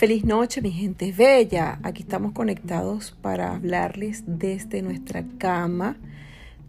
[0.00, 1.78] Feliz noche, mi gente bella.
[1.82, 5.98] Aquí estamos conectados para hablarles desde nuestra cama,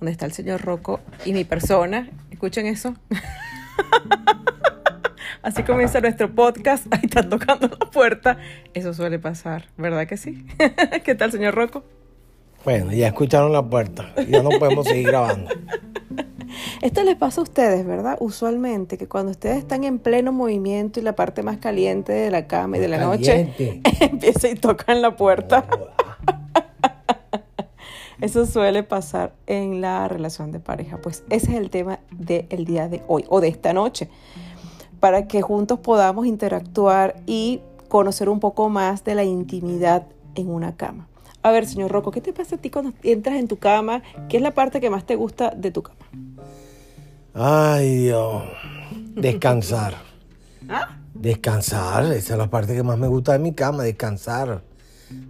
[0.00, 2.08] donde está el señor Rocco y mi persona.
[2.30, 2.94] Escuchen eso.
[5.42, 6.86] Así comienza nuestro podcast.
[6.90, 8.38] Ahí están tocando la puerta.
[8.72, 10.46] Eso suele pasar, ¿verdad que sí?
[11.04, 11.84] ¿Qué tal, señor Rocco?
[12.64, 14.14] Bueno, ya escucharon la puerta.
[14.26, 15.50] Ya no podemos seguir grabando.
[16.82, 18.16] Esto les pasa a ustedes, ¿verdad?
[18.20, 22.46] Usualmente, que cuando ustedes están en pleno movimiento y la parte más caliente de la
[22.46, 23.52] cama y de la noche,
[24.00, 25.66] empieza y tocan la puerta.
[28.20, 30.98] Eso suele pasar en la relación de pareja.
[30.98, 34.08] Pues ese es el tema del día de hoy o de esta noche.
[34.98, 40.76] Para que juntos podamos interactuar y conocer un poco más de la intimidad en una
[40.76, 41.06] cama.
[41.42, 44.02] A ver, señor Rocco, ¿qué te pasa a ti cuando entras en tu cama?
[44.28, 45.98] ¿Qué es la parte que más te gusta de tu cama?
[47.40, 48.42] Ay, Dios.
[49.14, 49.94] Descansar.
[50.68, 50.98] ¿Ah?
[51.14, 54.62] Descansar, esa es la parte que más me gusta de mi cama, descansar.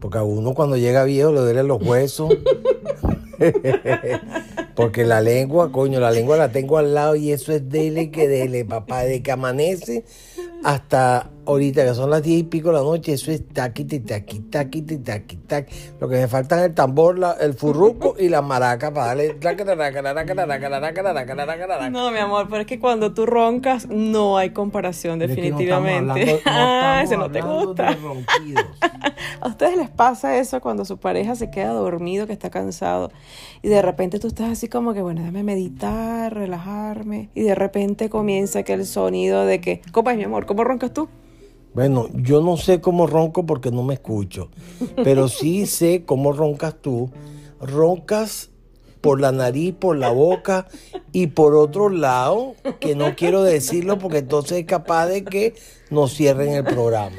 [0.00, 2.30] Porque a uno cuando llega viejo le duelen los huesos.
[4.76, 8.28] Porque la lengua, coño, la lengua la tengo al lado y eso es dele que
[8.28, 9.04] dele, papá.
[9.04, 10.04] De que amanece
[10.62, 14.40] hasta ahorita, que son las diez y pico de la noche, eso es taquiti, taqui,
[14.40, 15.74] taquiti, taqui, taqui.
[16.00, 19.34] Lo que me falta es el tambor, el furruco y la maraca para darle.
[21.90, 26.40] No, mi amor, pero es que cuando tú roncas no hay comparación, definitivamente.
[26.46, 27.96] ah, ese no te gusta.
[29.40, 33.10] ¿A ustedes les pasa eso cuando su pareja se queda dormido, que está cansado,
[33.62, 38.08] y de repente tú estás así como que, bueno, déjame meditar, relajarme, y de repente
[38.08, 40.46] comienza aquel sonido de que, ¿cómo es, mi amor?
[40.46, 41.08] ¿Cómo roncas tú?
[41.74, 44.48] Bueno, yo no sé cómo ronco porque no me escucho,
[45.02, 47.10] pero sí sé cómo roncas tú.
[47.60, 48.50] Roncas
[49.00, 50.66] por la nariz, por la boca
[51.12, 55.54] y por otro lado, que no quiero decirlo porque entonces es capaz de que
[55.90, 57.16] nos cierren el programa.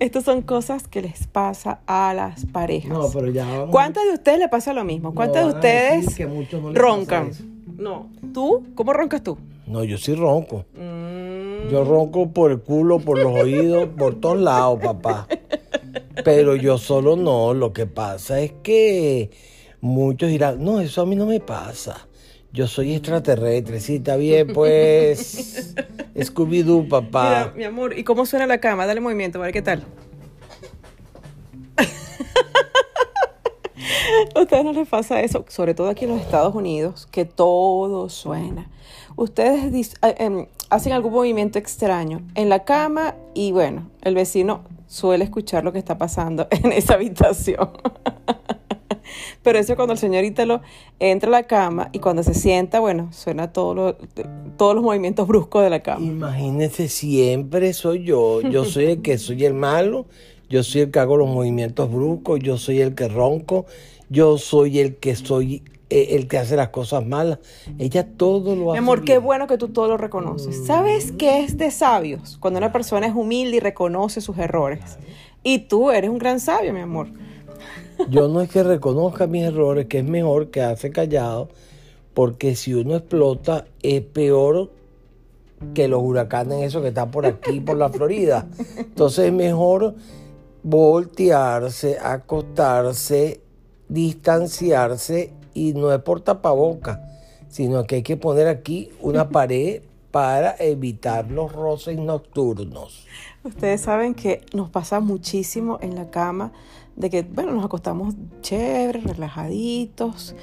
[0.00, 2.90] Estas son cosas que les pasa a las parejas.
[2.90, 3.70] No, pero ya vamos.
[3.70, 5.14] ¿Cuántas de ustedes le pasa lo mismo?
[5.14, 7.30] ¿Cuántas No, de ustedes que no roncan?
[7.78, 8.10] No.
[8.34, 8.66] ¿Tú?
[8.74, 9.38] ¿Cómo roncas tú?
[9.66, 10.66] No, yo sí ronco.
[10.74, 10.93] Mm,
[11.70, 15.26] Yo ronco por el culo, por los oídos, por todos lados, papá.
[16.24, 17.54] Pero yo solo no.
[17.54, 19.30] Lo que pasa es que
[19.80, 22.06] muchos dirán, no, eso a mí no me pasa.
[22.52, 23.80] Yo soy extraterrestre.
[23.80, 25.74] Sí, está bien, pues.
[26.16, 27.52] Scooby-Doo, Mira, papá.
[27.56, 28.86] mi amor, ¿y cómo suena la cama?
[28.86, 29.84] Dale movimiento, a ver qué tal.
[34.34, 35.44] ¿A ustedes no les pasa eso?
[35.48, 38.70] Sobre todo aquí en los Estados Unidos, que todo suena.
[39.16, 45.24] Ustedes eh, em, hacen algún movimiento extraño en la cama y bueno, el vecino suele
[45.24, 47.70] escuchar lo que está pasando en esa habitación.
[49.42, 50.62] Pero eso cuando el señor Ítalo
[50.98, 53.96] entra a la cama y cuando se sienta, bueno, suena todo lo-
[54.56, 56.04] todos los movimientos bruscos de la cama.
[56.06, 58.40] Imagínense, siempre soy yo.
[58.40, 60.06] Yo soy el que soy el malo.
[60.48, 62.40] Yo soy el que hago los movimientos bruscos.
[62.40, 63.66] Yo soy el que ronco.
[64.14, 67.40] Yo soy el que soy eh, el que hace las cosas malas.
[67.78, 68.80] Ella todo lo hace.
[68.80, 70.64] Mi amor, qué bueno que tú todo lo reconoces.
[70.66, 72.38] ¿Sabes qué es de sabios?
[72.40, 74.98] Cuando una persona es humilde y reconoce sus errores.
[75.42, 77.08] Y tú eres un gran sabio, mi amor.
[78.08, 81.48] Yo no es que reconozca mis errores, que es mejor quedarse callado,
[82.12, 84.70] porque si uno explota es peor
[85.74, 88.48] que los huracanes esos que están por aquí, por la Florida.
[88.76, 89.94] Entonces es mejor
[90.62, 93.43] voltearse, acostarse,
[93.94, 97.00] distanciarse y no es por tapaboca,
[97.48, 103.06] sino que hay que poner aquí una pared para evitar los roces nocturnos.
[103.42, 106.52] Ustedes saben que nos pasa muchísimo en la cama
[106.96, 110.34] de que, bueno, nos acostamos chévere, relajaditos.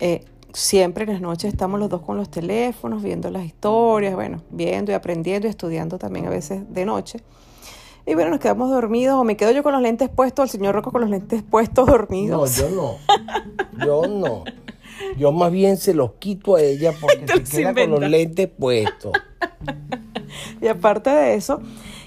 [0.00, 4.42] eh, siempre en las noches estamos los dos con los teléfonos, viendo las historias, bueno,
[4.50, 7.20] viendo y aprendiendo y estudiando también a veces de noche.
[8.08, 10.74] Y bueno, nos quedamos dormidos o me quedo yo con los lentes puestos, el señor
[10.74, 12.56] Rocco con los lentes puestos No, dormidos.
[12.56, 12.94] yo no.
[13.84, 14.44] Yo no.
[15.18, 19.12] Yo más bien se los quito a ella porque se queda con los lentes puestos.
[20.60, 21.60] Y aparte de eso,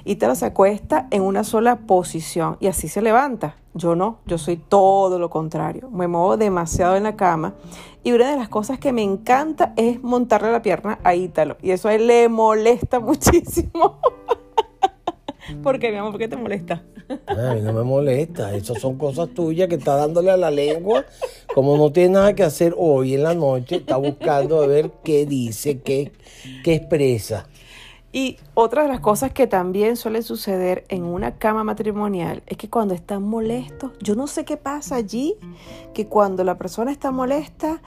[0.03, 3.55] Ítalo se acuesta en una sola posición y así se levanta.
[3.73, 5.89] Yo no, yo soy todo lo contrario.
[5.89, 7.53] Me muevo demasiado en la cama
[8.03, 11.57] y una de las cosas que me encanta es montarle la pierna a Ítalo.
[11.61, 13.99] Y eso a él le molesta muchísimo.
[15.63, 16.11] ¿Por qué, mi amor?
[16.11, 16.83] ¿Por qué te molesta?
[17.27, 18.55] A mí no me molesta.
[18.55, 21.05] Esas son cosas tuyas que está dándole a la lengua.
[21.53, 25.25] Como no tiene nada que hacer hoy en la noche, está buscando a ver qué
[25.25, 26.11] dice, qué,
[26.63, 27.47] qué expresa.
[28.13, 32.69] Y otra de las cosas que también suele suceder en una cama matrimonial es que
[32.69, 35.35] cuando están molestos, yo no sé qué pasa allí,
[35.93, 37.81] que cuando la persona está molesta,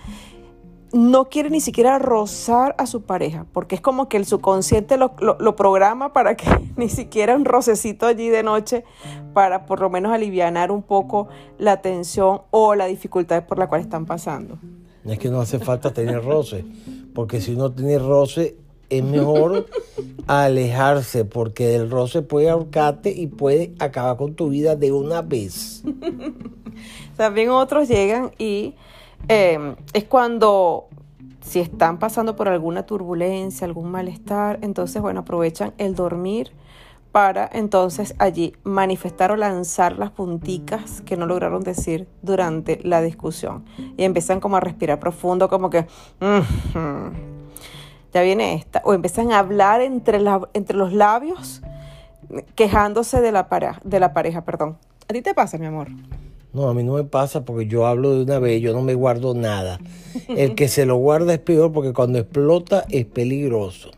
[0.95, 5.17] no quiere ni siquiera rozar a su pareja, porque es como que el subconsciente lo,
[5.19, 6.47] lo, programa para que
[6.77, 8.85] ni siquiera un rocecito allí de noche,
[9.33, 11.27] para por lo menos aliviar un poco
[11.59, 14.59] la tensión o la dificultad por la cual están pasando.
[15.05, 16.65] Es que no hace falta tener roce,
[17.13, 18.57] porque si uno tiene roce,
[18.89, 19.67] es mejor
[20.29, 25.83] alejarse, porque el roce puede ahorcarte y puede acabar con tu vida de una vez.
[27.17, 28.75] También otros llegan y
[29.29, 30.89] Em, es cuando
[31.41, 36.53] si están pasando por alguna turbulencia, algún malestar, entonces, bueno, aprovechan el dormir
[37.13, 43.65] para entonces allí manifestar o lanzar las punticas que no lograron decir durante la discusión.
[43.97, 45.87] Y empiezan como a respirar profundo, como que,
[48.13, 48.83] ya viene esta.
[48.85, 50.21] O empiezan a hablar entre,
[50.55, 51.63] entre los labios,
[52.57, 53.47] quejándose de la,
[53.85, 54.41] de la pareja.
[54.41, 54.77] Perdón.
[55.09, 55.89] ¿A ti te pasa, mi amor?
[56.55, 58.95] No, a mí no me pasa porque yo hablo de una vez, yo no me
[58.95, 59.81] guardo nada.
[60.29, 63.91] El que se lo guarda es peor porque cuando explota es peligroso.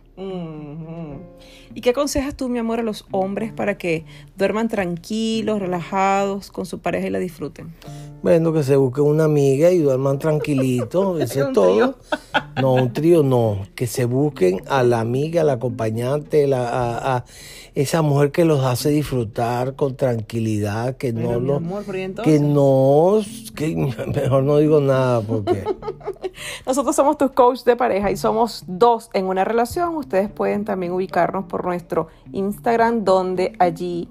[1.76, 4.06] ¿Y qué aconsejas tú, mi amor, a los hombres para que
[4.38, 7.74] duerman tranquilos, relajados con su pareja y la disfruten?
[8.22, 11.96] Bueno, que se busquen una amiga y duerman tranquilitos, eso es todo.
[12.62, 17.26] No, un trío no, que se busquen a la amiga, a la acompañante, a,
[17.74, 21.60] esa mujer que los hace disfrutar con tranquilidad, que no lo,
[22.24, 23.20] que no,
[23.54, 23.76] que
[24.14, 25.62] mejor no digo nada porque
[26.66, 29.94] nosotros somos tus coach de pareja y somos dos en una relación.
[29.94, 34.08] Ustedes pueden también ubicarnos por nuestro Instagram, donde allí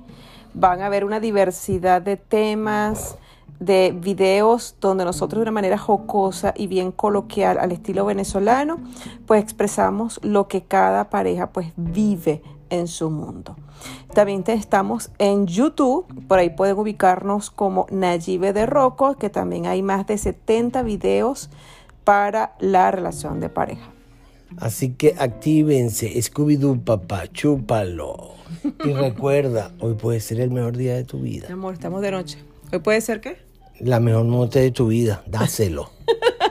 [0.53, 3.17] van a ver una diversidad de temas
[3.59, 8.79] de videos donde nosotros de una manera jocosa y bien coloquial al estilo venezolano,
[9.25, 13.55] pues expresamos lo que cada pareja pues vive en su mundo.
[14.13, 19.81] También estamos en YouTube, por ahí pueden ubicarnos como Nayibe de Rocco, que también hay
[19.81, 21.49] más de 70 videos
[22.03, 23.94] para la relación de pareja.
[24.57, 28.35] Así que actívense, Scooby-Doo papá, chúpalo.
[28.83, 31.47] Y recuerda, hoy puede ser el mejor día de tu vida.
[31.51, 32.39] amor, estamos de noche.
[32.71, 33.37] ¿Hoy puede ser qué?
[33.79, 35.91] La mejor noche de tu vida, dáselo.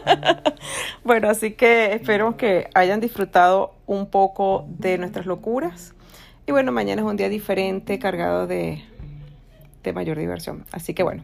[1.04, 5.94] bueno, así que espero que hayan disfrutado un poco de nuestras locuras.
[6.46, 8.84] Y bueno, mañana es un día diferente, cargado de,
[9.82, 10.64] de mayor diversión.
[10.72, 11.22] Así que bueno,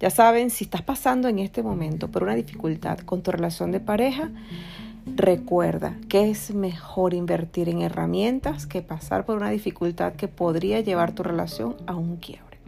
[0.00, 3.80] ya saben, si estás pasando en este momento por una dificultad con tu relación de
[3.80, 4.30] pareja,
[5.06, 11.12] recuerda que es mejor invertir en herramientas que pasar por una dificultad que podría llevar
[11.12, 12.58] tu relación a un quiebre.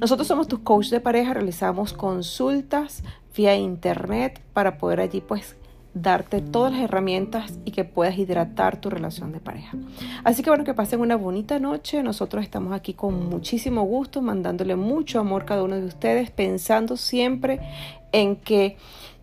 [0.00, 3.02] Nosotros somos tus coaches de pareja, realizamos consultas
[3.36, 5.54] vía internet para poder allí pues
[5.94, 9.76] darte todas las herramientas y que puedas hidratar tu relación de pareja.
[10.24, 12.02] Así que bueno, que pasen una bonita noche.
[12.02, 16.96] Nosotros estamos aquí con muchísimo gusto, mandándole mucho amor a cada uno de ustedes, pensando
[16.96, 17.60] siempre
[18.12, 18.76] en que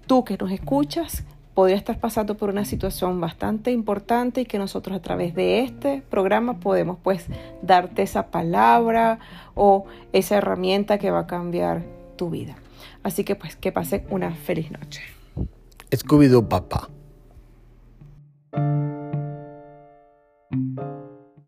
[0.08, 1.24] tú que nos escuchas
[1.56, 6.04] podría estar pasando por una situación bastante importante y que nosotros a través de este
[6.10, 7.26] programa podemos pues
[7.62, 9.20] darte esa palabra
[9.56, 11.84] o esa herramienta que va a cambiar
[12.18, 12.58] tu vida.
[13.02, 15.02] Así que pues que pasen una feliz noche.
[15.92, 16.90] Scooby-Doo Papá.